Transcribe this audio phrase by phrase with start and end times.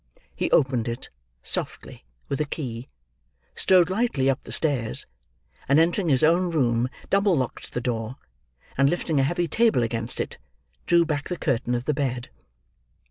[0.35, 1.09] He opened it,
[1.43, 2.89] softly, with a key;
[3.53, 5.05] strode lightly up the stairs;
[5.69, 8.15] and entering his own room, double locked the door,
[8.79, 10.39] and lifting a heavy table against it,
[10.87, 12.31] drew back the curtain of the bed.